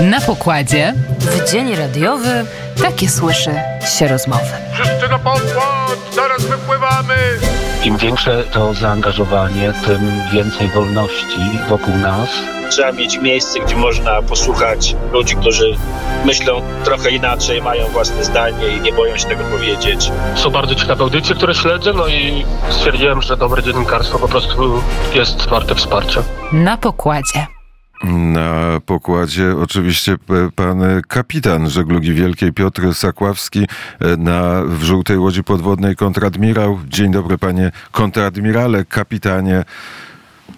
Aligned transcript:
Na 0.00 0.20
pokładzie 0.20 0.94
W 1.18 1.50
dzień 1.50 1.76
radiowy 1.76 2.46
takie 2.82 3.08
słyszy 3.08 3.50
się 3.98 4.08
rozmowy. 4.08 4.44
Wszyscy 4.72 5.08
na 5.08 5.18
pokład! 5.18 5.98
Zaraz 6.14 6.42
wypływamy! 6.46 7.14
Im 7.84 7.96
większe 7.96 8.44
to 8.44 8.74
zaangażowanie, 8.74 9.72
tym 9.86 10.12
więcej 10.32 10.68
wolności 10.68 11.38
wokół 11.68 11.94
nas. 11.96 12.28
Trzeba 12.70 12.92
mieć 12.92 13.18
miejsce, 13.18 13.60
gdzie 13.60 13.76
można 13.76 14.22
posłuchać 14.22 14.96
ludzi, 15.12 15.36
którzy 15.36 15.76
myślą 16.24 16.60
trochę 16.84 17.10
inaczej, 17.10 17.62
mają 17.62 17.86
własne 17.86 18.24
zdanie 18.24 18.68
i 18.68 18.80
nie 18.80 18.92
boją 18.92 19.16
się 19.16 19.26
tego 19.28 19.44
powiedzieć. 19.44 20.10
Są 20.34 20.50
bardzo 20.50 20.74
ciekawe 20.74 21.04
audycje, 21.04 21.34
które 21.34 21.54
śledzę, 21.54 21.92
no 21.92 22.08
i 22.08 22.44
stwierdziłem, 22.70 23.22
że 23.22 23.36
dobre 23.36 23.62
dziennikarstwo 23.62 24.18
po 24.18 24.28
prostu 24.28 24.82
jest 25.14 25.46
warte 25.48 25.74
wsparcia. 25.74 26.22
na 26.52 26.76
pokładzie. 26.76 27.46
Na 28.02 28.80
pokładzie 28.86 29.56
oczywiście 29.62 30.16
pan 30.56 30.82
kapitan 31.08 31.70
żeglugi 31.70 32.14
wielkiej 32.14 32.52
Piotr 32.52 32.94
Sakławski 32.94 33.66
e, 34.00 34.16
na 34.16 34.62
w 34.66 34.82
żółtej 34.82 35.18
łodzi 35.18 35.44
podwodnej 35.44 35.96
kontradmirał. 35.96 36.78
Dzień 36.88 37.12
dobry 37.12 37.38
panie 37.38 37.72
kontradmirale, 37.92 38.84
kapitanie. 38.84 39.64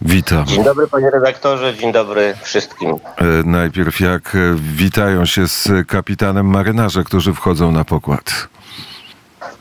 Witam. 0.03 0.47
Dzień 0.47 0.65
dobry 0.65 0.89
panie 0.89 1.11
redaktorze, 1.11 1.75
dzień 1.75 1.93
dobry 1.93 2.35
wszystkim. 2.43 2.91
E, 2.91 3.25
Najpierw 3.45 4.01
jak 4.01 4.37
witają 4.57 5.25
się 5.25 5.49
z 5.49 5.69
kapitanem 5.89 6.47
marynarze, 6.47 7.05
którzy 7.05 7.35
wchodzą 7.35 7.73
na 7.73 7.85
pokład. 7.85 8.49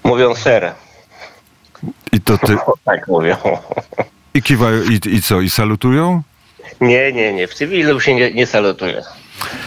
Mówią 0.03 0.35
ser. 0.35 0.73
I 2.11 2.21
to 2.21 2.37
ty, 2.37 2.57
tak 2.85 3.07
mówią. 3.07 3.35
i 4.33 4.41
kiwają, 4.41 4.81
i, 4.83 4.99
i 5.15 5.21
co, 5.21 5.41
i 5.41 5.49
salutują? 5.49 6.21
Nie, 6.81 7.11
nie, 7.13 7.33
nie, 7.33 7.47
w 7.47 7.53
cywilu 7.53 7.99
się 7.99 8.15
nie, 8.15 8.33
nie 8.33 8.47
salutuje. 8.47 9.01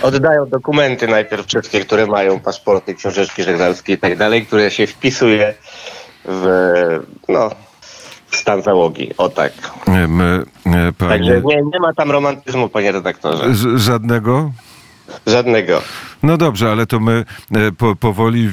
Oddają 0.02 0.46
dokumenty 0.48 1.08
najpierw 1.08 1.46
wszystkie, 1.46 1.80
które 1.80 2.06
mają 2.06 2.40
paszporty, 2.40 2.94
książeczki 2.94 3.42
żeglarskie 3.42 3.92
i 3.92 3.98
tak 3.98 4.16
dalej, 4.16 4.46
które 4.46 4.70
się 4.70 4.86
wpisuje 4.86 5.54
w, 6.24 6.46
no, 7.28 7.50
w 8.30 8.36
stan 8.36 8.62
załogi. 8.62 9.12
O 9.18 9.28
tak. 9.28 9.52
My, 9.86 10.42
e, 10.66 10.92
Także 11.08 11.08
panie, 11.08 11.42
nie, 11.44 11.56
nie 11.72 11.80
ma 11.80 11.92
tam 11.94 12.10
romantyzmu, 12.10 12.68
panie 12.68 12.92
redaktorze. 12.92 13.54
Ż- 13.54 13.78
żadnego? 13.80 14.50
Żadnego. 15.26 15.82
No 16.22 16.36
dobrze, 16.36 16.70
ale 16.72 16.86
to 16.86 17.00
my 17.00 17.24
e, 17.52 17.72
po, 17.72 17.96
powoli 17.96 18.50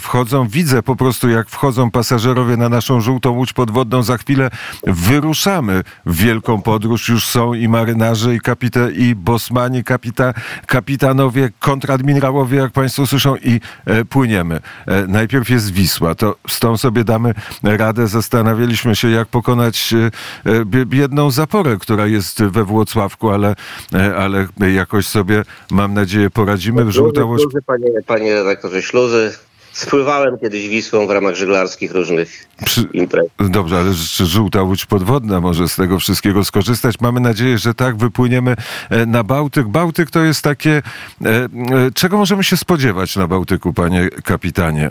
wchodzą. 0.00 0.48
Widzę 0.48 0.82
po 0.82 0.96
prostu, 0.96 1.28
jak 1.28 1.48
wchodzą 1.48 1.90
pasażerowie 1.90 2.56
na 2.56 2.68
naszą 2.68 3.00
żółtą 3.00 3.30
łódź 3.30 3.52
podwodną. 3.52 4.02
Za 4.02 4.18
chwilę 4.18 4.50
wyruszamy 4.86 5.82
w 6.06 6.16
wielką 6.16 6.62
podróż. 6.62 7.08
Już 7.08 7.26
są 7.26 7.54
i 7.54 7.68
marynarze, 7.68 8.34
i 8.34 8.40
kapite, 8.40 8.92
i 8.92 9.14
bosmani, 9.14 9.84
kapita, 9.84 10.34
kapitanowie, 10.66 11.50
kontradmirałowie, 11.60 12.58
jak 12.58 12.72
Państwo 12.72 13.06
słyszą, 13.06 13.36
i 13.36 13.60
e, 13.84 14.04
płyniemy. 14.04 14.60
E, 14.86 15.06
najpierw 15.06 15.50
jest 15.50 15.70
Wisła. 15.72 16.14
To 16.14 16.36
z 16.48 16.60
tą 16.60 16.76
sobie 16.76 17.04
damy 17.04 17.34
radę. 17.62 18.08
Zastanawialiśmy 18.08 18.96
się, 18.96 19.10
jak 19.10 19.28
pokonać 19.28 19.94
e, 19.94 20.10
e, 20.50 20.64
bie- 20.64 20.96
jedną 20.96 21.30
zaporę, 21.30 21.76
która 21.76 22.06
jest 22.06 22.42
we 22.42 22.64
Włocławku, 22.64 23.30
ale, 23.30 23.54
e, 23.94 24.16
ale 24.16 24.46
jakoś 24.74 25.06
sobie, 25.06 25.44
mam 25.70 25.94
nadzieję, 25.94 26.30
poradzimy. 26.30 26.87
Żółta 26.92 27.24
łódź 27.24 27.40
śluzy 27.42 27.62
panie, 27.66 27.86
panie 28.06 28.34
redaktorze, 28.34 28.82
śluzy. 28.82 29.34
Spływałem 29.72 30.38
kiedyś 30.38 30.68
Wisłą 30.68 31.06
w 31.06 31.10
ramach 31.10 31.34
żeglarskich 31.34 31.92
różnych 31.92 32.46
Przy... 32.64 32.88
imprez. 32.92 33.26
Dobrze, 33.50 33.76
ale 33.78 33.92
żółta 34.26 34.62
łódź 34.62 34.86
podwodna 34.86 35.40
może 35.40 35.68
z 35.68 35.76
tego 35.76 35.98
wszystkiego 35.98 36.44
skorzystać? 36.44 37.00
Mamy 37.00 37.20
nadzieję, 37.20 37.58
że 37.58 37.74
tak 37.74 37.96
wypłyniemy 37.96 38.56
e, 38.90 39.06
na 39.06 39.24
Bałtyk. 39.24 39.68
Bałtyk 39.68 40.10
to 40.10 40.20
jest 40.24 40.42
takie. 40.42 40.70
e, 40.70 41.28
e, 41.28 41.48
Czego 41.94 42.16
możemy 42.18 42.44
się 42.44 42.56
spodziewać 42.56 43.16
na 43.16 43.26
Bałtyku, 43.26 43.72
panie 43.72 44.08
kapitanie? 44.24 44.90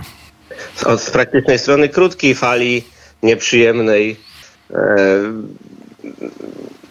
Z- 0.76 0.84
Od 0.84 1.02
z 1.02 1.12
praktycznej 1.12 1.60
strony 1.60 1.90
krótkiej 1.90 2.36
fali, 2.36 2.84
nieprzyjemnej 3.24 4.16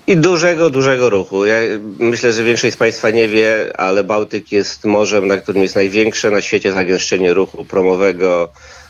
i 0.06 0.16
dużego, 0.16 0.70
dużego 0.70 1.10
ruchu. 1.10 1.46
Ja 1.46 1.56
myślę, 1.98 2.32
że 2.32 2.44
większość 2.44 2.74
z 2.74 2.76
Państwa 2.76 3.10
nie 3.10 3.28
wie, 3.28 3.72
ale 3.76 4.04
Bałtyk 4.04 4.52
jest 4.52 4.84
morzem, 4.84 5.26
na 5.26 5.36
którym 5.36 5.62
jest 5.62 5.74
największe 5.74 6.30
na 6.30 6.40
świecie 6.40 6.72
zagęszczenie 6.72 7.34
ruchu 7.34 7.64
promowego, 7.64 8.48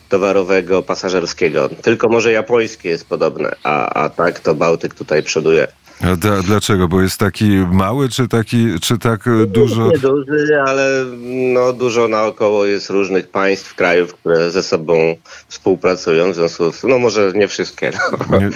towarowego, 0.08 0.82
pasażerskiego. 0.82 1.68
Tylko 1.82 2.08
morze 2.08 2.32
japońskie 2.32 2.88
jest 2.88 3.08
podobne, 3.08 3.56
a, 3.62 4.04
a 4.04 4.08
tak 4.08 4.40
to 4.40 4.54
Bałtyk 4.54 4.94
tutaj 4.94 5.22
przoduje. 5.22 5.68
A 6.02 6.16
da, 6.16 6.42
dlaczego? 6.42 6.88
Bo 6.88 7.02
jest 7.02 7.18
taki 7.18 7.48
mały, 7.72 8.08
czy 8.08 8.28
taki, 8.28 8.80
czy 8.80 8.98
tak 8.98 9.26
e, 9.26 9.46
dużo? 9.46 9.90
Nie 9.90 9.98
duży, 9.98 10.60
ale 10.66 11.04
no, 11.52 11.72
dużo 11.72 12.08
naokoło 12.08 12.66
jest 12.66 12.90
różnych 12.90 13.28
państw, 13.28 13.74
krajów, 13.74 14.14
które 14.14 14.50
ze 14.50 14.62
sobą 14.62 15.16
współpracują. 15.48 16.32
W 16.32 16.34
związku 16.34 16.72
z 16.72 16.84
no 16.84 16.98
może 16.98 17.32
nie 17.34 17.48
wszystkie, 17.48 17.90
no. 18.30 18.38
Nie- 18.38 18.50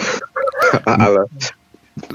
ale, 1.05 1.25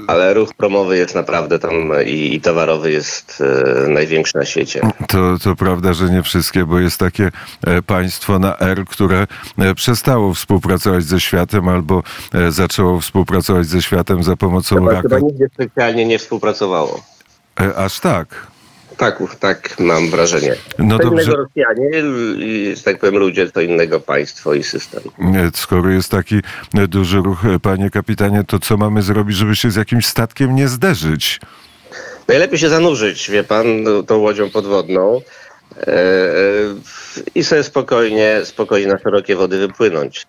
ale 0.06 0.34
ruch 0.34 0.54
promowy 0.54 0.96
jest 0.98 1.14
naprawdę 1.14 1.58
tam 1.58 1.72
i, 2.06 2.34
i 2.34 2.40
towarowy 2.40 2.90
jest 2.92 3.42
e, 3.84 3.88
największy 3.88 4.38
na 4.38 4.44
świecie. 4.44 4.80
To, 5.08 5.38
to 5.42 5.56
prawda, 5.56 5.92
że 5.92 6.10
nie 6.10 6.22
wszystkie, 6.22 6.64
bo 6.64 6.78
jest 6.78 6.98
takie 6.98 7.30
e, 7.66 7.82
państwo 7.82 8.38
na 8.38 8.58
R, 8.58 8.84
które 8.84 9.26
e, 9.58 9.74
przestało 9.74 10.34
współpracować 10.34 11.04
ze 11.04 11.20
światem 11.20 11.68
albo 11.68 12.02
e, 12.34 12.52
zaczęło 12.52 13.00
współpracować 13.00 13.66
ze 13.66 13.82
światem 13.82 14.22
za 14.22 14.36
pomocą 14.36 14.76
Chyba, 14.76 15.02
chyba 15.02 15.14
rakiet. 15.16 15.22
nigdzie 15.30 15.46
specjalnie 15.54 16.06
nie 16.06 16.18
współpracowało. 16.18 17.00
Aż 17.76 18.00
tak. 18.00 18.46
Tak, 18.96 19.22
tak 19.40 19.80
mam 19.80 20.10
wrażenie. 20.10 20.54
No 20.78 20.98
dobrze. 20.98 21.22
innego 21.22 21.36
Rosjanie, 21.36 21.90
i, 22.38 22.74
że 22.76 22.82
tak 22.82 22.98
powiem 22.98 23.16
ludzie, 23.16 23.50
to 23.50 23.60
innego 23.60 24.00
państwo 24.00 24.54
i 24.54 24.62
system. 24.62 25.02
Skoro 25.54 25.90
jest 25.90 26.10
taki 26.10 26.40
e, 26.74 26.88
duży 26.88 27.16
ruch, 27.16 27.44
e, 27.44 27.58
panie 27.58 27.90
kapitanie, 27.90 28.44
to 28.44 28.58
co 28.58 28.76
mamy 28.76 29.02
zrobić, 29.02 29.36
żeby 29.36 29.56
się 29.56 29.70
z 29.70 29.76
jakimś 29.76 30.06
statkiem 30.06 30.54
nie 30.54 30.68
zderzyć? 30.68 31.40
Najlepiej 32.28 32.58
się 32.58 32.68
zanurzyć, 32.68 33.30
wie 33.30 33.44
pan, 33.44 33.66
tą 34.06 34.16
łodzią 34.16 34.50
podwodną 34.50 35.20
e, 35.76 35.92
i 37.34 37.44
sobie 37.44 37.62
spokojnie, 37.62 38.40
spokojnie 38.44 38.92
na 38.92 38.98
szerokie 38.98 39.36
wody 39.36 39.58
wypłynąć. 39.58 40.26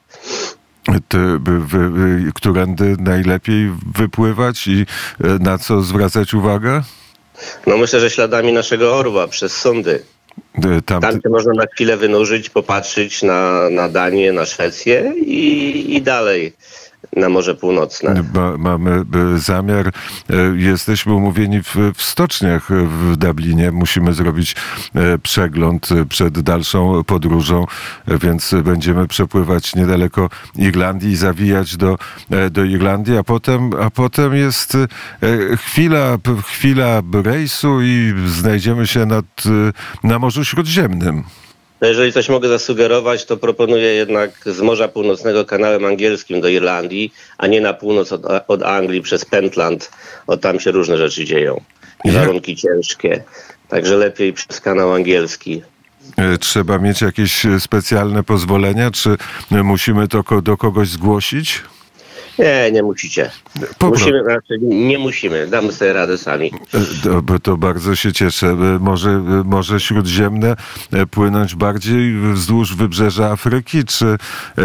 Wy, 1.67 2.31
którędy 2.35 2.95
najlepiej 2.99 3.72
wypływać 3.97 4.67
i 4.67 4.85
na 5.19 5.57
co 5.57 5.81
zwracać 5.81 6.34
uwagę? 6.34 6.81
No 7.68 7.78
myślę, 7.78 8.00
że 8.00 8.09
śladami 8.09 8.53
naszego 8.53 8.96
orła 8.96 9.28
przez 9.28 9.56
sądy. 9.58 10.03
E, 10.64 10.81
Tam, 10.81 11.02
Tam 11.02 11.22
się 11.22 11.30
można 11.30 11.53
na 11.53 11.66
chwilę 11.66 11.98
wynurzyć, 11.98 12.50
popatrzeć 12.50 13.24
na, 13.24 13.70
na 13.70 13.90
Danię, 13.90 14.34
na 14.34 14.46
Szwecję 14.46 15.14
i, 15.18 15.96
i 15.96 16.02
dalej 16.02 16.53
na 17.17 17.29
Morze 17.29 17.55
Północne. 17.55 18.23
Ma, 18.33 18.57
mamy 18.57 18.91
e, 18.91 19.39
zamiar, 19.39 19.88
e, 19.88 19.91
jesteśmy 20.55 21.13
umówieni 21.13 21.63
w, 21.63 21.75
w 21.95 22.01
stoczniach 22.01 22.69
w 22.72 23.17
Dublinie. 23.17 23.72
Musimy 23.72 24.13
zrobić 24.13 24.55
e, 24.95 25.17
przegląd 25.17 25.89
przed 26.09 26.39
dalszą 26.39 27.03
podróżą, 27.03 27.66
więc 28.07 28.55
będziemy 28.63 29.07
przepływać 29.07 29.75
niedaleko 29.75 30.29
Irlandii 30.55 31.11
i 31.11 31.16
zawijać 31.16 31.78
do, 31.78 31.97
do 32.51 32.63
Irlandii, 32.63 33.17
a 33.17 33.23
potem, 33.23 33.69
a 33.81 33.89
potem 33.89 34.35
jest 34.35 34.78
chwila, 35.57 36.17
chwila 36.45 37.01
rejsu 37.23 37.81
i 37.81 38.13
znajdziemy 38.28 38.88
się 38.88 39.05
nad, 39.05 39.44
na 40.03 40.19
Morzu 40.19 40.45
Śródziemnym. 40.45 41.23
No 41.82 41.88
jeżeli 41.88 42.14
coś 42.14 42.30
mogę 42.30 42.50
zasugerować, 42.50 43.26
to 43.26 43.38
proponuję 43.38 43.94
jednak 43.94 44.32
z 44.46 44.62
Morza 44.62 44.88
Północnego 44.88 45.46
kanałem 45.46 45.86
angielskim 45.86 46.42
do 46.42 46.48
Irlandii, 46.48 47.14
a 47.38 47.48
nie 47.48 47.62
na 47.62 47.74
północ 47.74 48.12
od, 48.12 48.22
od 48.48 48.64
Anglii 48.64 49.02
przez 49.02 49.26
Pentland, 49.26 49.92
bo 50.28 50.38
tam 50.38 50.60
się 50.60 50.72
różne 50.72 50.98
rzeczy 50.98 51.26
dzieją. 51.26 51.62
I 52.06 52.12
warunki 52.12 52.56
ciężkie. 52.56 53.24
Także 53.68 53.97
lepiej 53.97 54.34
przez 54.34 54.62
kanał 54.62 54.94
angielski. 54.94 55.62
E, 56.18 56.38
Trzeba 56.38 56.78
mieć 56.78 57.02
jakieś 57.02 57.46
e, 57.46 57.59
specjalne 57.59 58.23
pozwolenia, 58.23 58.91
czy 58.91 59.18
musimy 59.52 60.08
to 60.08 60.23
do 60.41 60.58
kogoś 60.58 60.88
zgłosić? 60.88 61.62
Nie, 62.39 62.72
nie 62.72 62.84
musicie. 62.84 63.31
Musimy, 63.81 64.23
znaczy 64.23 64.57
nie 64.61 64.97
musimy, 64.99 65.47
damy 65.47 65.72
sobie 65.72 65.93
radę 65.93 66.17
sami. 66.17 66.51
E, 66.73 66.79
To, 67.03 67.22
bo 67.22 67.39
to 67.39 67.57
bardzo 67.57 67.95
się 67.95 68.13
cieszę. 68.13 68.47
E, 68.47 68.55
Może, 68.79 69.09
e, 69.09 69.43
może 69.45 69.79
śródziemne 69.79 70.55
płynąć 71.11 71.55
bardziej 71.55 72.13
wzdłuż 72.34 72.75
wybrzeża 72.75 73.31
Afryki, 73.31 73.84
czy 73.85 74.17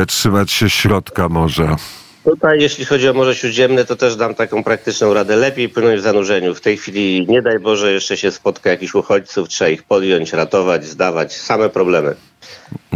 trzymać 0.07 0.53
się 0.53 0.71
środka 0.71 1.29
morza? 1.29 1.77
Tutaj, 2.25 2.61
jeśli 2.61 2.85
chodzi 2.85 3.09
o 3.09 3.13
Morze 3.15 3.35
Śródziemne, 3.35 3.85
to 3.85 3.97
też 3.97 4.17
dam 4.17 4.35
taką 4.35 4.65
praktyczną 4.65 5.15
radę. 5.15 5.37
Lepiej 5.37 5.69
płynąć 5.69 6.01
w 6.01 6.03
zanurzeniu. 6.03 6.55
W 6.55 6.61
tej 6.61 6.77
chwili, 6.77 7.27
nie 7.29 7.43
daj 7.43 7.59
Boże, 7.59 7.93
jeszcze 7.93 8.17
się 8.17 8.31
spotka 8.31 8.71
jakichś 8.71 8.95
uchodźców, 8.95 9.49
trzeba 9.49 9.69
ich 9.71 9.83
podjąć, 9.83 10.33
ratować, 10.33 10.85
zdawać. 10.87 11.33
Same 11.37 11.69
problemy. 11.69 12.15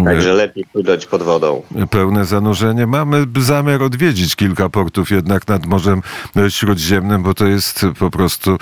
Także 0.05 0.33
lepiej 0.33 0.65
płynąć 0.73 1.07
pod 1.07 1.23
wodą. 1.23 1.63
Pełne 1.91 2.25
zanurzenie. 2.25 2.87
Mamy 2.87 3.27
zamiar 3.39 3.83
odwiedzić 3.83 4.37
kilka 4.37 4.69
portów 4.69 5.11
jednak 5.11 5.49
nad 5.49 5.67
Morzem 5.67 6.03
Śródziemnym, 6.49 7.23
bo 7.23 7.35
to 7.35 7.47
jest 7.47 7.87
po 7.99 8.11
prostu 8.11 8.59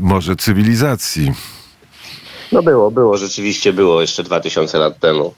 morze 0.00 0.36
cywilizacji. 0.36 1.32
No 2.52 2.62
było, 2.62 2.90
było, 2.90 3.16
rzeczywiście 3.16 3.72
było 3.72 4.00
jeszcze 4.00 4.22
2000 4.22 4.78
lat 4.78 4.98
temu. 4.98 5.34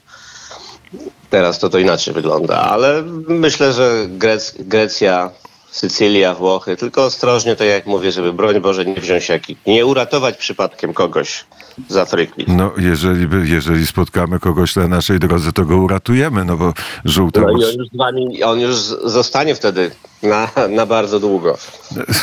Teraz 1.29 1.59
to 1.59 1.69
to 1.69 1.79
inaczej 1.79 2.13
wygląda, 2.13 2.61
ale 2.61 3.03
myślę, 3.27 3.73
że 3.73 4.05
Grec, 4.09 4.55
Grecja, 4.59 5.31
Sycylia, 5.71 6.33
Włochy, 6.33 6.75
tylko 6.77 7.03
ostrożnie, 7.03 7.55
to 7.55 7.63
jak 7.63 7.85
mówię, 7.85 8.11
żeby 8.11 8.33
broń 8.33 8.59
Boże 8.61 8.85
nie 8.85 8.95
wziąć 8.95 9.29
jak, 9.29 9.41
nie 9.67 9.85
uratować 9.85 10.37
przypadkiem 10.37 10.93
kogoś 10.93 11.45
z 11.87 11.97
Afryki. 11.97 12.45
No, 12.47 12.71
jeżeli, 12.77 13.27
by- 13.27 13.47
jeżeli 13.47 13.87
spotkamy 13.87 14.39
kogoś 14.39 14.75
na 14.75 14.87
naszej 14.87 15.19
drodze, 15.19 15.51
to 15.51 15.65
go 15.65 15.77
uratujemy, 15.77 16.45
no 16.45 16.57
bo 16.57 16.73
żółte 17.05 17.41
No 17.41 17.49
i 17.49 17.53
on 17.53 17.61
już 17.61 17.87
z 17.93 17.97
wami, 17.97 18.43
on 18.43 18.59
już 18.59 18.75
zostanie 19.03 19.55
wtedy 19.55 19.91
na, 20.23 20.49
na 20.69 20.85
bardzo 20.85 21.19
długo 21.19 21.57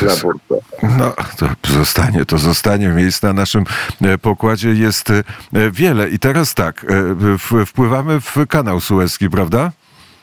na. 0.02 0.14
No, 0.98 1.12
to 1.36 1.72
zostanie, 1.72 2.24
to 2.24 2.38
zostanie. 2.38 2.88
Miejsc 2.88 3.22
na 3.22 3.32
naszym 3.32 3.64
e, 4.02 4.18
pokładzie 4.18 4.68
jest 4.68 5.10
e, 5.10 5.22
wiele. 5.70 6.10
I 6.10 6.18
teraz 6.18 6.54
tak, 6.54 6.86
e, 7.58 7.66
wpływamy 7.66 8.20
w 8.20 8.46
kanał 8.48 8.80
Suezki, 8.80 9.30
prawda? 9.30 9.72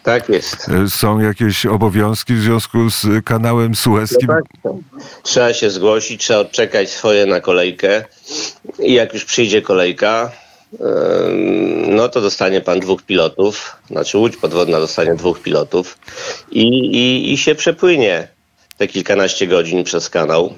Tak 0.04 0.30
jest. 0.30 0.70
E, 0.70 0.90
Są 0.90 1.20
jakieś 1.20 1.66
obowiązki 1.66 2.34
w 2.34 2.42
związku 2.42 2.90
z 2.90 3.06
kanałem 3.26 3.76
Suezkim? 3.76 4.28
No 4.28 4.36
tak. 4.64 4.74
Trzeba 5.24 5.54
się 5.54 5.70
zgłosić, 5.70 6.22
trzeba 6.22 6.40
odczekać 6.40 6.90
swoje 6.90 7.26
na 7.26 7.40
kolejkę 7.40 8.04
i 8.80 8.94
jak 8.94 9.14
już 9.14 9.26
przyjdzie 9.26 9.62
kolejka, 9.62 10.32
no 11.88 12.10
to 12.10 12.22
dostanie 12.22 12.62
pan 12.62 12.80
dwóch 12.80 13.02
pilotów, 13.04 13.76
znaczy 13.88 14.18
łódź 14.18 14.38
podwodna 14.38 14.80
dostanie 14.80 15.16
dwóch 15.16 15.42
pilotów 15.42 15.98
i, 16.52 16.68
i, 16.68 17.34
i 17.34 17.38
się 17.38 17.56
przepłynie 17.56 18.28
te 18.78 18.88
kilkanaście 18.88 19.48
godzin 19.48 19.84
przez 19.84 20.10
kanał 20.10 20.54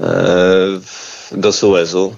e, 0.00 0.06
do 1.32 1.52
Suezu. 1.52 2.14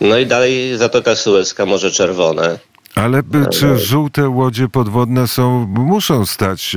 No 0.00 0.18
i 0.18 0.26
dalej 0.26 0.76
Zatoka 0.76 1.16
Suezka, 1.16 1.66
Morze 1.66 1.90
Czerwone. 1.90 2.58
Ale 2.94 3.22
czy 3.50 3.78
żółte 3.78 4.28
łodzie 4.28 4.68
podwodne 4.68 5.28
są, 5.28 5.66
muszą 5.66 6.26
stać 6.26 6.76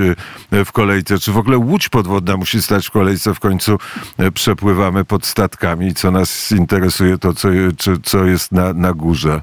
e, 0.52 0.66
w 0.66 0.72
kolejce? 0.72 1.20
Czy 1.20 1.32
w 1.32 1.38
ogóle 1.38 1.58
łódź 1.58 1.90
podwodna 1.90 2.38
musi 2.38 2.62
stać 2.62 2.88
w 2.88 2.92
kolejce? 2.92 3.34
W 3.34 3.40
końcu 3.40 3.78
e, 4.18 4.32
przepływamy 4.32 5.06
pod 5.06 5.26
statkami. 5.26 5.94
Co 5.94 6.12
nas 6.12 6.52
interesuje, 6.52 7.18
to 7.18 7.34
co, 7.34 7.50
czy, 7.78 7.98
co 8.04 8.26
jest 8.26 8.52
na, 8.52 8.74
na 8.74 8.94
górze. 8.94 9.42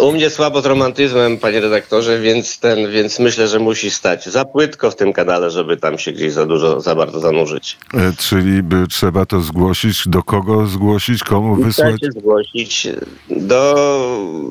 U 0.00 0.12
mnie 0.12 0.30
słabo 0.30 0.60
z 0.60 0.66
romantyzmem, 0.66 1.38
panie 1.38 1.60
redaktorze, 1.60 2.20
więc 2.20 2.58
ten, 2.58 2.90
więc 2.90 3.18
myślę, 3.18 3.48
że 3.48 3.58
musi 3.58 3.90
stać 3.90 4.26
za 4.26 4.44
płytko 4.44 4.90
w 4.90 4.96
tym 4.96 5.12
kanale, 5.12 5.50
żeby 5.50 5.76
tam 5.76 5.98
się 5.98 6.12
gdzieś 6.12 6.32
za 6.32 6.46
dużo, 6.46 6.80
za 6.80 6.94
bardzo 6.94 7.20
zanurzyć. 7.20 7.78
E, 7.94 8.12
Czyli 8.18 8.62
by 8.62 8.86
trzeba 8.86 9.26
to 9.26 9.40
zgłosić, 9.40 10.08
do 10.08 10.22
kogo 10.22 10.66
zgłosić, 10.66 11.24
komu 11.24 11.56
wysłać? 11.56 11.94
Trzeba 12.00 12.12
się 12.12 12.20
zgłosić 12.20 12.88
do 13.30 13.74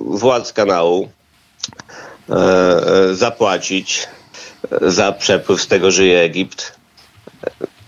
władz 0.07 0.53
kanału, 0.53 1.09
e, 2.29 2.33
e, 2.35 3.15
zapłacić 3.15 4.07
e, 4.81 4.91
za 4.91 5.12
przepływ, 5.12 5.62
z 5.62 5.68
tego 5.68 5.91
żyje 5.91 6.19
Egipt. 6.21 6.75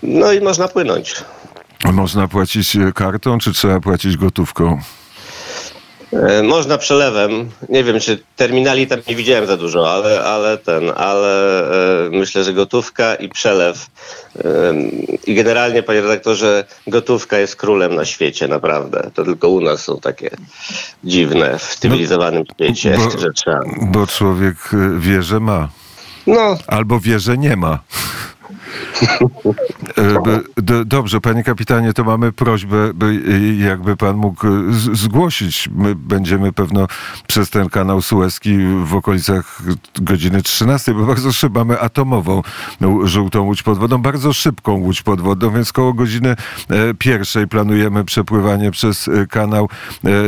No 0.04 0.34
i 0.34 0.42
można 0.42 0.68
płynąć. 0.68 1.16
Można 1.94 2.28
płacić 2.28 2.78
kartą, 2.96 3.38
czy 3.38 3.54
trzeba 3.54 3.80
płacić 3.80 4.18
gotówką? 4.18 4.82
E, 6.14 6.44
Można 6.44 6.78
przelewem. 6.78 7.50
Nie 7.70 7.84
wiem, 7.84 8.00
czy 8.00 8.24
terminali 8.36 8.88
tam 8.88 9.00
nie 9.08 9.16
widziałem 9.16 9.46
za 9.48 9.58
dużo, 9.58 9.92
ale, 9.94 10.24
ale 10.24 10.58
ten, 10.58 10.92
ale 10.96 11.62
e, 12.06 12.10
myślę, 12.10 12.44
że 12.44 12.54
gotówka 12.54 13.16
i 13.16 13.30
przelew. 13.30 13.88
E, 14.46 14.74
I 15.28 15.36
generalnie, 15.36 15.84
panie 15.84 16.02
redaktorze, 16.02 16.64
gotówka 16.88 17.38
jest 17.40 17.56
królem 17.56 17.96
na 17.96 18.06
świecie, 18.06 18.48
naprawdę. 18.48 19.12
To 19.14 19.24
tylko 19.26 19.50
u 19.50 19.62
nas 19.62 19.82
są 19.82 20.00
takie 20.00 20.30
dziwne 21.04 21.60
w 21.60 21.76
cywilizowanym 21.76 22.44
świecie, 22.54 22.96
bo- 22.98 23.20
że 23.20 23.32
trzeba. 23.36 23.60
Bo 23.82 24.08
człowiek 24.08 24.56
wie, 24.98 25.22
że 25.24 25.40
ma. 25.40 25.70
No, 26.28 26.58
Albo 26.68 27.00
wie, 27.00 27.20
że 27.20 27.38
nie 27.38 27.56
ma. 27.56 27.80
E, 29.98 30.86
Dobrze, 30.86 31.22
panie 31.22 31.44
kapitanie, 31.44 31.94
to 31.94 32.04
mamy 32.04 32.32
prośbę, 32.32 32.94
by 32.94 33.06
e, 33.06 33.56
jakby 33.64 33.98
pan 33.98 34.16
mógł 34.16 34.48
e, 34.48 34.52
zgłosić. 34.94 35.70
My 35.76 35.96
będziemy 35.96 36.54
pewno 36.54 36.88
przez 37.28 37.50
ten 37.50 37.70
kanał 37.70 38.02
Suezki 38.02 38.58
w 38.84 38.96
okolicach 38.96 39.62
godziny 40.02 40.42
13, 40.42 40.94
bo 40.94 41.06
bardzo 41.06 41.32
szybko 41.32 41.60
mamy 41.60 41.80
atomową 41.80 42.42
no, 42.82 43.08
żółtą 43.08 43.42
łódź 43.42 43.64
podwodną, 43.64 43.98
bardzo 43.98 44.34
szybką 44.34 44.74
łódź 44.74 45.02
podwodną, 45.02 45.52
więc 45.52 45.74
koło 45.74 45.94
godziny 45.94 46.36
pierwszej 47.00 47.48
planujemy 47.48 48.06
przepływanie 48.06 48.72
przez 48.72 49.10
kanał 49.30 49.70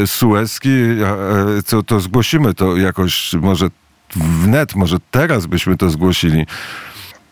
Suezki. 0.06 0.70
To, 1.70 1.84
to 1.84 2.00
zgłosimy 2.00 2.54
to 2.54 2.78
jakoś, 2.78 3.34
może 3.34 3.70
wnet, 4.16 4.76
może 4.76 4.98
teraz 5.12 5.46
byśmy 5.46 5.78
to 5.78 5.90
zgłosili. 5.90 6.46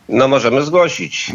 No 0.10 0.28
możemy 0.28 0.62
zgłosić. 0.62 1.32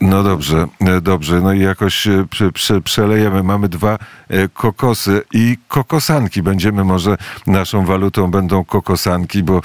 No 0.00 0.22
dobrze, 0.22 0.66
e, 0.80 1.00
dobrze. 1.00 1.40
No 1.40 1.52
i 1.52 1.60
jakoś 1.60 2.06
e, 2.06 2.26
prze, 2.30 2.52
prze, 2.52 2.80
przelejemy. 2.80 3.42
Mamy 3.42 3.68
dwa 3.68 3.98
e, 4.28 4.48
kokosy 4.48 5.22
i 5.32 5.56
kokosanki. 5.68 6.42
Będziemy 6.42 6.84
może 6.84 7.16
naszą 7.46 7.84
walutą 7.84 8.30
będą 8.30 8.64
kokosanki, 8.64 9.42
bo 9.42 9.60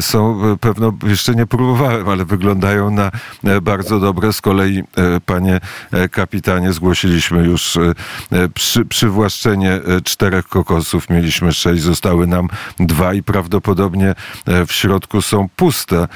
są 0.00 0.40
pewno, 0.60 0.92
jeszcze 1.06 1.34
nie 1.34 1.46
próbowałem, 1.46 2.08
ale 2.08 2.24
wyglądają 2.24 2.90
na 2.90 3.10
bardzo 3.62 4.00
dobre. 4.00 4.32
Z 4.32 4.40
kolei, 4.40 4.82
panie 5.26 5.60
kapitanie, 6.10 6.72
zgłosiliśmy 6.72 7.44
już 7.44 7.78
przy, 8.54 8.84
przywłaszczenie 8.84 9.80
czterech 10.04 10.48
kokosów. 10.48 11.10
Mieliśmy 11.10 11.52
sześć, 11.52 11.82
zostały 11.82 12.26
nam 12.26 12.48
dwa 12.80 13.14
i 13.14 13.22
prawdopodobnie 13.22 14.14
w 14.66 14.72
środku 14.72 15.22
są 15.22 15.48
puste. 15.56 16.08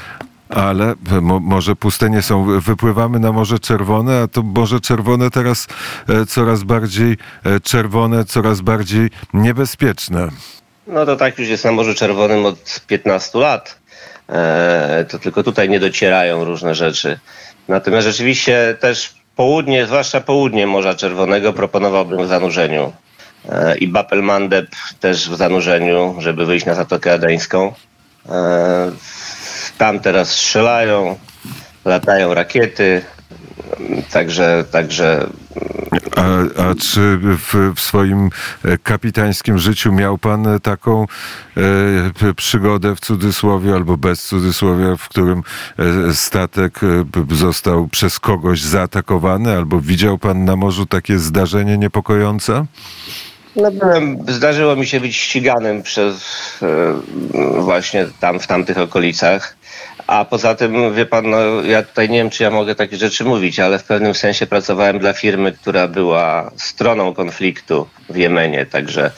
Ale 0.49 0.95
mo, 1.21 1.41
może 1.41 1.77
puste 1.77 2.11
nie 2.11 2.23
są. 2.23 2.61
Wypływamy 2.61 3.19
na 3.19 3.33
Morze 3.33 3.59
Czerwone, 3.59 4.21
a 4.21 4.29
to 4.29 4.43
Morze 4.43 4.81
Czerwone 4.81 5.31
teraz 5.31 5.67
e, 6.09 6.27
coraz 6.27 6.63
bardziej 6.63 7.17
e, 7.45 7.61
czerwone, 7.61 8.25
coraz 8.25 8.61
bardziej 8.61 9.11
niebezpieczne. 9.35 10.29
No 10.87 11.07
to 11.07 11.17
tak 11.17 11.39
już 11.39 11.49
jest 11.49 11.65
na 11.65 11.73
Morzu 11.73 11.95
Czerwonym 11.95 12.47
od 12.47 12.81
15 12.87 13.39
lat. 13.39 13.79
E, 14.29 15.05
to 15.09 15.19
tylko 15.19 15.43
tutaj 15.43 15.69
nie 15.69 15.81
docierają 15.81 16.45
różne 16.45 16.75
rzeczy. 16.75 17.19
Natomiast 17.69 18.07
rzeczywiście 18.07 18.77
też 18.81 19.15
południe, 19.37 19.87
zwłaszcza 19.87 20.21
południe 20.21 20.67
Morza 20.67 20.95
Czerwonego 20.95 21.53
proponowałbym 21.53 22.25
w 22.25 22.29
zanurzeniu. 22.29 22.93
E, 23.49 23.79
I 23.79 23.89
Bab 23.89 24.13
el 24.13 24.23
Mandeb 24.23 24.67
też 25.01 25.31
w 25.31 25.37
zanurzeniu, 25.37 26.15
żeby 26.19 26.47
wyjść 26.47 26.67
na 26.67 26.75
Zatokę 26.75 27.13
Adeńską. 27.13 27.75
E, 28.29 28.93
tam 29.79 30.01
teraz 30.01 30.31
strzelają, 30.31 31.19
latają 31.85 32.35
rakiety. 32.35 33.03
Także, 34.11 34.65
także 34.71 35.27
A, 36.17 36.23
a 36.63 36.75
czy 36.75 37.19
w, 37.19 37.73
w 37.77 37.81
swoim 37.81 38.31
e, 38.65 38.79
kapitańskim 38.79 39.59
życiu 39.59 39.93
miał 39.93 40.19
pan 40.19 40.61
taką 40.63 41.07
e, 42.27 42.35
przygodę 42.35 42.97
w 42.97 43.01
cudzysłowie 43.01 43.75
albo 43.75 43.97
bez 43.97 44.25
cudzysłowia, 44.25 44.97
w 44.97 45.09
którym 45.09 45.43
e, 45.79 46.15
statek 46.15 46.81
e, 46.85 47.35
został 47.35 47.89
przez 47.89 48.21
kogoś 48.21 48.63
zaatakowany, 48.63 49.57
albo 49.57 49.81
widział 49.81 50.19
pan 50.19 50.45
na 50.45 50.57
morzu 50.57 50.87
takie 50.87 51.19
zdarzenie 51.19 51.79
niepokojące? 51.79 52.67
No 53.57 53.71
byłem, 53.71 54.19
zdarzyło 54.29 54.77
mi 54.77 54.87
się 54.87 55.01
być 55.01 55.17
ściganym 55.17 55.83
przez 55.83 56.17
e, 56.63 57.61
właśnie 57.61 58.07
tam 58.21 58.41
w 58.41 58.47
tamtych 58.47 58.79
okolicach. 58.79 59.57
A 60.07 60.25
poza 60.25 60.55
tym, 60.55 60.95
wie 60.95 61.07
pan, 61.07 61.31
no, 61.31 61.63
ja 61.63 61.83
tutaj 61.83 62.09
nie 62.09 62.19
wiem, 62.19 62.31
czy 62.31 62.43
ja 62.43 62.51
mogę 62.51 62.75
takie 62.75 62.97
rzeczy 62.97 63.25
mówić, 63.25 63.61
ale 63.61 63.79
w 63.79 63.85
pewnym 63.85 64.15
sensie 64.15 64.47
pracowałem 64.47 64.99
dla 64.99 65.13
firmy, 65.13 65.53
która 65.53 65.89
była 65.89 66.51
stroną 66.57 67.15
konfliktu 67.15 67.87
w 68.11 68.17
Jemenie, 68.17 68.67
także 68.67 69.11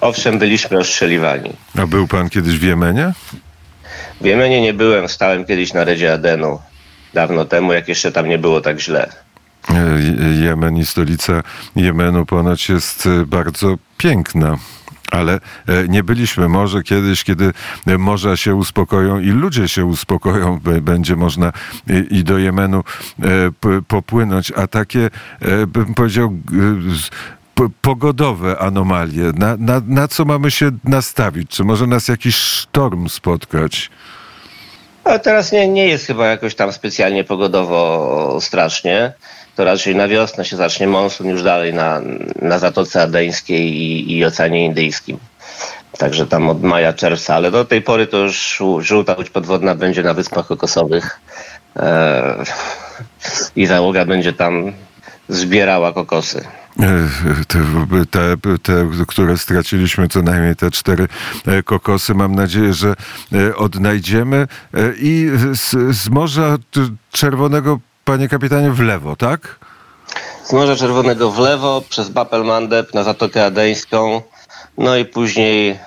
owszem, 0.00 0.38
byliśmy 0.38 0.78
ostrzeliwani. 0.78 1.52
A 1.78 1.86
był 1.86 2.08
pan 2.08 2.30
kiedyś 2.30 2.58
w 2.58 2.62
Jemenie? 2.62 3.12
W 4.20 4.24
Jemenie 4.24 4.60
nie 4.60 4.74
byłem, 4.74 5.08
stałem 5.08 5.44
kiedyś 5.44 5.72
na 5.72 5.84
Redzie 5.84 6.12
Adenu, 6.12 6.58
dawno 7.14 7.44
temu, 7.44 7.72
jak 7.72 7.88
jeszcze 7.88 8.12
tam 8.12 8.28
nie 8.28 8.38
było 8.38 8.60
tak 8.60 8.80
źle. 8.80 9.08
Jemen 10.40 10.76
i 10.76 10.86
stolica 10.86 11.42
Jemenu 11.76 12.26
ponoć 12.26 12.68
jest 12.68 13.06
e, 13.06 13.26
bardzo 13.26 13.74
piękna. 13.98 14.56
Ale 15.10 15.32
e, 15.34 15.88
nie 15.88 16.04
byliśmy. 16.04 16.48
Może 16.48 16.82
kiedyś, 16.82 17.24
kiedy 17.24 17.52
e, 17.86 17.98
morza 17.98 18.36
się 18.36 18.54
uspokoją 18.54 19.20
i 19.20 19.26
ludzie 19.30 19.68
się 19.68 19.84
uspokoją, 19.86 20.60
będzie 20.82 21.16
można 21.16 21.52
i- 22.10 22.24
do 22.24 22.38
Jemenu 22.38 22.84
popłynąć. 23.88 24.52
A 24.56 24.66
takie, 24.66 25.10
bym 25.68 25.94
powiedział, 25.94 26.32
pogodowe 27.82 28.58
anomalie, 28.58 29.32
na, 29.36 29.56
na, 29.58 29.80
na 29.86 30.08
co 30.08 30.24
mamy 30.24 30.50
się 30.50 30.70
nastawić? 30.84 31.50
Czy 31.50 31.64
może 31.64 31.86
nas 31.86 32.08
jakiś 32.08 32.36
sztorm 32.36 33.08
spotkać? 33.08 33.90
Ale 35.04 35.20
teraz 35.20 35.52
nie, 35.52 35.68
nie 35.68 35.86
jest 35.86 36.06
chyba 36.06 36.26
jakoś 36.26 36.54
tam 36.54 36.72
specjalnie 36.72 37.24
pogodowo 37.24 38.38
strasznie. 38.40 39.12
To 39.56 39.64
raczej 39.64 39.96
na 39.96 40.08
wiosnę 40.08 40.44
się 40.44 40.56
zacznie 40.56 40.86
monsun 40.86 41.26
już 41.28 41.42
dalej 41.42 41.74
na, 41.74 42.00
na 42.42 42.58
Zatoce 42.58 43.02
Adeńskiej 43.02 43.76
i, 43.76 44.16
i 44.18 44.24
Oceanie 44.24 44.64
Indyjskim. 44.64 45.18
Także 45.98 46.26
tam 46.26 46.48
od 46.48 46.62
maja, 46.62 46.92
czerwca, 46.92 47.34
ale 47.34 47.50
do 47.50 47.64
tej 47.64 47.82
pory 47.82 48.06
to 48.06 48.18
już 48.18 48.56
żół- 48.58 48.80
żółta 48.80 49.14
łódź 49.18 49.30
podwodna 49.30 49.74
będzie 49.74 50.02
na 50.02 50.14
Wyspach 50.14 50.46
Kokosowych 50.46 51.20
e, 51.76 52.44
i 53.56 53.66
załoga 53.66 54.04
będzie 54.04 54.32
tam 54.32 54.72
zbierała 55.28 55.92
kokosy. 55.92 56.44
E, 56.80 57.08
Te, 57.48 57.58
te, 58.10 58.58
te, 58.62 58.86
które 59.08 59.38
straciliśmy, 59.38 60.08
co 60.08 60.22
najmniej 60.22 60.56
te 60.56 60.70
cztery 60.70 61.08
e, 61.46 61.62
kokosy, 61.62 62.14
mam 62.14 62.34
nadzieję, 62.34 62.74
że 62.74 62.94
odnajdziemy. 63.56 64.46
I 64.96 65.30
z, 65.52 65.96
z 65.96 66.08
Morza 66.08 66.56
Czerwonego, 67.12 67.80
panie 68.04 68.28
kapitanie, 68.28 68.70
w 68.70 68.80
lewo, 68.80 69.16
tak? 69.16 69.58
Z 70.44 70.52
Morza 70.52 70.76
Czerwonego 70.76 71.30
w 71.30 71.38
lewo, 71.38 71.82
przez 71.88 72.10
Bapel-Mandeb 72.10 72.94
na 72.94 73.02
Zatokę 73.04 73.44
Adeńską, 73.44 74.22
no 74.78 74.96
i 74.96 75.04
później, 75.04 75.78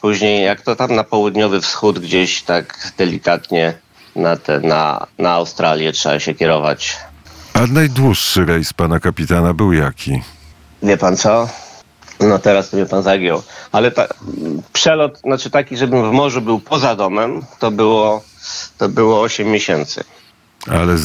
później 0.00 0.44
jak 0.44 0.60
to 0.60 0.76
tam 0.76 0.94
na 0.94 1.04
południowy 1.04 1.60
wschód 1.60 1.98
gdzieś 1.98 2.42
tak 2.42 2.92
delikatnie 2.98 3.74
na, 4.16 4.36
te, 4.36 4.60
na, 4.60 5.06
na 5.18 5.30
Australię 5.30 5.92
trzeba 5.92 6.20
się 6.20 6.34
kierować. 6.34 6.96
A 7.54 7.66
najdłuższy 7.66 8.44
rejs 8.44 8.72
pana 8.72 9.00
kapitana 9.00 9.54
był 9.54 9.72
jaki? 9.72 10.22
Wie 10.82 10.96
pan 10.96 11.16
co? 11.16 11.48
No 12.20 12.38
teraz 12.38 12.70
to 12.70 12.76
mnie 12.76 12.86
pan 12.86 13.02
zagiął. 13.02 13.42
Ale 13.72 13.90
ta, 13.90 14.06
przelot, 14.72 15.18
znaczy 15.18 15.50
taki, 15.50 15.76
żebym 15.76 16.10
w 16.10 16.12
morzu 16.12 16.40
był 16.40 16.60
poza 16.60 16.96
domem, 16.96 17.44
to 17.58 17.70
było, 17.70 18.22
to 18.78 18.88
było 18.88 19.20
8 19.20 19.50
miesięcy. 19.50 20.04
Ale 20.70 20.98
z, 20.98 21.02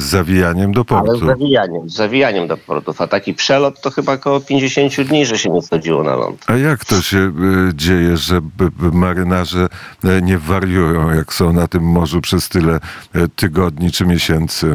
z 0.00 0.02
zawijaniem 0.02 0.72
do 0.72 0.84
Ale 0.88 1.00
z 1.02 1.06
portu. 1.06 1.26
zawijaniem, 1.26 1.88
z 1.88 1.94
zawijaniem 1.94 2.48
do 2.48 2.56
portów. 2.56 3.00
A 3.00 3.06
taki 3.06 3.34
przelot 3.34 3.80
to 3.80 3.90
chyba 3.90 4.12
około 4.12 4.40
50 4.40 5.00
dni, 5.00 5.26
że 5.26 5.38
się 5.38 5.50
nie 5.50 5.62
schodziło 5.62 6.02
na 6.02 6.16
ląd. 6.16 6.44
A 6.46 6.56
jak 6.56 6.84
to 6.84 7.02
się 7.02 7.18
y, 7.68 7.74
dzieje, 7.74 8.16
że 8.16 8.40
marynarze 8.78 9.68
e, 10.04 10.22
nie 10.22 10.38
wariują, 10.38 11.10
jak 11.14 11.32
są 11.32 11.52
na 11.52 11.68
tym 11.68 11.82
morzu 11.82 12.20
przez 12.20 12.48
tyle 12.48 12.80
e, 13.14 13.28
tygodni 13.36 13.90
czy 13.92 14.06
miesięcy? 14.06 14.74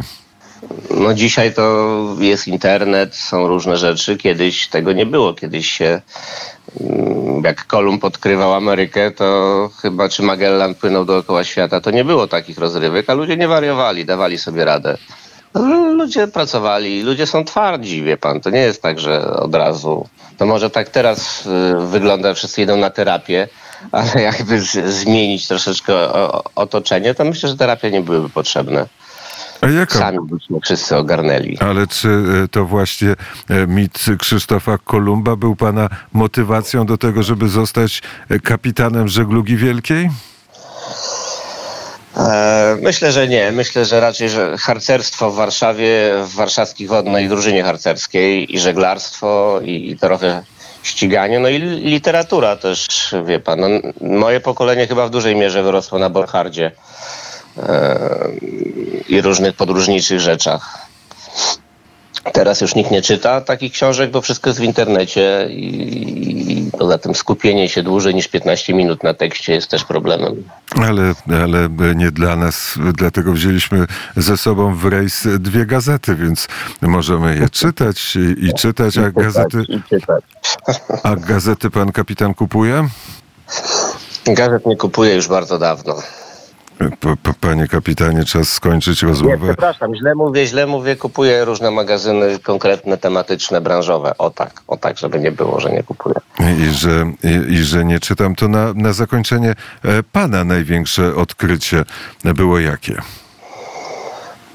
No 0.90 1.14
dzisiaj 1.14 1.54
to 1.54 2.16
jest 2.20 2.48
internet, 2.48 3.16
są 3.16 3.48
różne 3.48 3.78
rzeczy. 3.78 4.18
Kiedyś 4.18 4.68
tego 4.68 4.94
nie 4.94 5.06
było. 5.06 5.34
Kiedyś 5.34 5.72
się, 5.72 6.02
mm, 6.82 7.44
jak 7.44 7.68
Kolumb 7.68 8.04
odkrywał 8.04 8.54
Amerykę, 8.54 9.12
to 9.12 9.70
chyba 9.82 10.10
czy 10.10 10.24
Magellan 10.24 10.76
płynął 10.76 11.06
dookoła 11.06 11.44
świata, 11.44 11.82
to 11.82 11.92
nie 11.92 12.06
było 12.06 12.28
takich 12.28 12.58
rozrywek, 12.58 13.10
a 13.10 13.14
ludzie 13.14 13.38
nie 13.38 13.48
wariowali, 13.48 14.06
dawali 14.06 14.38
sobie 14.38 14.66
radę. 14.66 14.98
No, 15.54 15.90
Ludzie 16.00 16.28
pracowali, 16.28 17.02
ludzie 17.02 17.28
są 17.28 17.46
twardzi, 17.46 18.04
wie 18.04 18.18
pan. 18.18 18.42
To 18.42 18.50
nie 18.50 18.60
jest 18.60 18.82
tak, 18.82 19.00
że 19.00 19.34
od 19.34 19.56
razu. 19.56 20.08
To 20.38 20.46
może 20.46 20.70
tak 20.70 20.90
teraz 20.90 21.46
y, 21.46 21.88
wygląda, 21.88 22.34
wszyscy 22.34 22.62
idą 22.62 22.78
na 22.78 22.90
terapię, 22.90 23.48
ale 23.92 24.22
jakby 24.32 24.62
zmienić 24.92 25.48
troszeczkę 25.48 25.94
otoczenie, 26.56 27.14
to 27.14 27.26
myślę, 27.26 27.50
że 27.50 27.58
terapie 27.58 27.92
nie 27.92 28.02
byłyby 28.02 28.30
potrzebne. 28.30 28.86
A 29.62 29.68
jaka 29.68 30.00
Sami 30.00 30.18
byśmy 30.24 30.60
wszyscy 30.60 30.98
ogarnęli. 30.98 31.58
Ale 31.60 31.88
czy 31.88 32.08
e, 32.44 32.48
to 32.48 32.66
właśnie 32.66 33.10
e, 33.50 33.68
mit 33.68 34.06
Krzysztofa 34.20 34.78
Kolumba 34.78 35.36
był 35.36 35.56
pana 35.56 35.90
motywacją 36.14 36.86
do 36.86 36.98
tego, 36.98 37.24
żeby 37.24 37.50
zostać 37.50 38.02
e, 38.30 38.40
kapitanem 38.40 39.08
żeglugi 39.08 39.58
wielkiej? 39.58 40.10
Myślę, 42.82 43.12
że 43.12 43.28
nie. 43.28 43.52
Myślę, 43.52 43.86
że 43.86 44.00
raczej 44.00 44.30
że 44.30 44.58
harcerstwo 44.58 45.32
w 45.32 45.36
Warszawie, 45.36 46.14
w 46.26 46.36
warszawskich 46.36 46.88
wodnej 46.88 47.30
drużynie 47.30 47.64
harcerskiej 47.64 48.56
i 48.56 48.60
żeglarstwo 48.60 49.60
i, 49.64 49.92
i 49.92 49.98
trochę 49.98 50.44
ściganie, 50.84 51.40
no 51.40 51.50
i 51.50 51.56
li- 51.56 51.80
literatura 51.90 52.56
też, 52.56 52.88
wie 53.26 53.40
pan. 53.40 53.60
No, 53.60 53.68
moje 54.02 54.40
pokolenie 54.40 54.88
chyba 54.88 55.08
w 55.08 55.10
dużej 55.10 55.36
mierze 55.36 55.64
wyrosło 55.64 56.00
na 56.00 56.10
Borchardzie 56.10 56.72
i 59.10 59.22
różnych 59.22 59.56
podróżniczych 59.56 60.20
rzeczach. 60.20 60.90
Teraz 62.34 62.62
już 62.62 62.76
nikt 62.76 62.92
nie 62.92 63.02
czyta 63.02 63.42
takich 63.42 63.74
książek, 63.74 64.12
bo 64.12 64.22
wszystko 64.22 64.50
jest 64.50 64.60
w 64.60 64.64
internecie 64.64 65.48
i, 65.50 66.68
i 66.68 66.72
poza 66.72 66.98
tym 66.98 67.16
skupienie 67.16 67.70
się 67.70 67.84
dłużej 67.84 68.16
niż 68.16 68.28
15 68.28 68.74
minut 68.74 69.04
na 69.04 69.14
tekście 69.14 69.54
jest 69.54 69.68
też 69.68 69.84
problemem. 69.84 70.44
Ale, 70.76 71.14
ale 71.44 71.70
nie 71.96 72.12
dla 72.12 72.36
nas, 72.36 72.76
dlatego 72.94 73.34
wzięliśmy 73.34 73.86
ze 74.18 74.38
sobą 74.38 74.76
w 74.76 74.86
rejs 74.86 75.28
dwie 75.40 75.66
gazety, 75.66 76.16
więc 76.16 76.48
możemy 76.82 77.36
je 77.36 77.50
czytać 77.50 78.16
i, 78.16 78.46
i 78.46 78.54
czytać, 78.54 78.98
a 78.98 79.12
gazety, 79.12 79.64
a 81.04 81.16
gazety 81.16 81.70
pan 81.70 81.92
kapitan 81.92 82.34
kupuje? 82.34 82.88
Gazet 84.26 84.66
nie 84.66 84.78
kupuję 84.78 85.16
już 85.16 85.28
bardzo 85.28 85.60
dawno. 85.60 85.96
Panie 87.42 87.68
kapitanie, 87.68 88.26
czas 88.26 88.50
skończyć 88.54 89.04
Nie, 89.04 89.10
rozmowę. 89.10 89.48
przepraszam, 89.48 89.96
źle 89.96 90.16
mówię, 90.16 90.48
źle 90.48 90.68
mówię, 90.68 90.96
kupuję 90.96 91.46
różne 91.46 91.72
magazyny 91.72 92.40
konkretne, 92.40 92.98
tematyczne, 92.98 93.62
branżowe. 93.62 94.18
O 94.18 94.30
tak, 94.30 94.62
o 94.68 94.78
tak, 94.78 94.98
żeby 94.98 95.20
nie 95.20 95.32
było, 95.32 95.60
że 95.60 95.70
nie 95.72 95.84
kupuję. 95.84 96.16
I 96.60 96.70
że, 96.70 97.12
i, 97.24 97.54
i 97.54 97.58
że 97.58 97.86
nie 97.86 98.00
czytam, 98.00 98.36
to 98.36 98.48
na, 98.48 98.74
na 98.74 98.94
zakończenie 98.94 99.50
e, 99.86 100.04
pana 100.12 100.44
największe 100.44 101.16
odkrycie 101.16 101.86
było 102.24 102.60
jakie? 102.60 103.02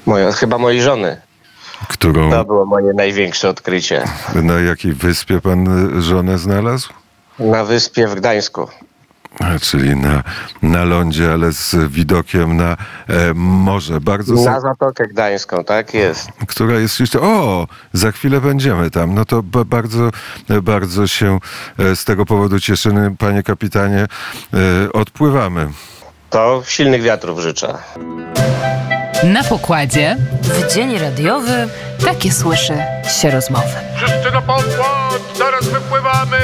Moje, 0.05 0.31
chyba 0.31 0.57
mojej 0.57 0.81
żony. 0.81 1.21
Którą, 1.87 2.31
To 2.31 2.45
było 2.45 2.65
moje 2.65 2.93
największe 2.93 3.49
odkrycie. 3.49 4.03
na 4.35 4.53
jakiej 4.59 4.93
wyspie 4.93 5.41
pan 5.41 5.97
e, 5.97 6.01
żonę 6.01 6.37
znalazł? 6.37 6.89
Na 7.39 7.63
wyspie 7.65 8.07
w 8.07 8.15
Gdańsku. 8.15 8.67
Czyli 9.61 9.95
na, 9.95 10.23
na 10.61 10.83
lądzie, 10.83 11.31
ale 11.33 11.53
z 11.53 11.75
widokiem 11.89 12.57
na 12.57 12.71
e, 13.07 13.33
morze. 13.35 14.01
Bardzo 14.01 14.33
Na 14.33 14.41
za, 14.41 14.59
Zatokę 14.59 15.07
Gdańską, 15.07 15.63
tak 15.63 15.93
jest. 15.93 16.29
która 16.47 16.79
jest 16.79 16.99
jeszcze. 16.99 17.21
O, 17.21 17.67
za 17.93 18.11
chwilę 18.11 18.41
będziemy 18.41 18.91
tam. 18.91 19.13
No 19.13 19.25
to 19.25 19.43
ba, 19.43 19.63
bardzo, 19.65 20.09
bardzo 20.63 21.07
się 21.07 21.39
e, 21.79 21.95
z 21.95 22.05
tego 22.05 22.25
powodu 22.25 22.59
cieszymy, 22.59 23.15
panie 23.17 23.43
kapitanie. 23.43 24.07
E, 24.53 24.93
odpływamy. 24.93 25.67
To 26.29 26.63
silnych 26.65 27.01
wiatrów 27.01 27.39
życzę. 27.39 27.77
Na 29.23 29.43
pokładzie 29.43 30.17
W 30.41 30.73
dzień 30.73 30.97
radiowy 30.97 31.67
takie 32.05 32.31
słyszy 32.31 32.73
się 33.21 33.31
rozmowy. 33.31 33.67
Wszyscy 33.95 34.31
na 34.33 34.41
pokład, 34.41 35.21
zaraz 35.37 35.67
wypływamy! 35.67 36.37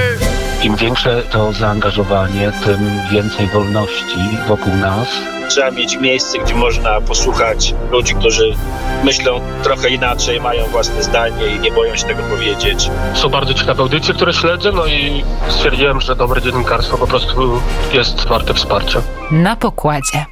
Im 0.64 0.76
większe 0.76 1.22
to 1.24 1.54
zaangażowanie, 1.54 2.52
tym 2.64 3.02
więcej 3.12 3.48
wolności 3.48 4.18
wokół 4.48 4.74
nas. 4.76 5.08
Trzeba 5.50 5.72
mieć 5.72 5.98
miejsce, 5.98 6.38
gdzie 6.40 6.56
można 6.56 7.02
posłuchać 7.02 7.74
ludzi, 7.92 8.16
którzy 8.16 8.54
myślą 9.04 9.40
trochę 9.64 9.90
inaczej, 9.90 10.42
mają 10.42 10.66
własne 10.66 11.04
zdanie 11.04 11.48
i 11.48 11.60
nie 11.60 11.72
boją 11.72 11.96
się 11.96 12.06
tego 12.08 12.24
powiedzieć. 12.24 12.90
Są 13.14 13.30
bardzo 13.30 13.54
ciekawe 13.54 13.82
audycje, 13.84 14.14
które 14.14 14.34
śledzę, 14.34 14.72
no 14.72 14.86
i 14.86 15.24
stwierdziłem, 15.50 16.02
że 16.02 16.16
dobre 16.16 16.42
dziennikarstwo 16.42 16.98
po 16.98 17.08
prostu 17.08 17.62
jest 17.94 18.28
warte 18.28 18.54
wsparcia. 18.54 19.02
na 19.32 19.56
pokładzie. 19.56 20.26